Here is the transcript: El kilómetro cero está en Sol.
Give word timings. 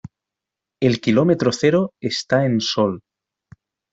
El 0.81 0.99
kilómetro 0.99 1.51
cero 1.51 1.91
está 1.99 2.47
en 2.47 2.59
Sol. 2.59 3.01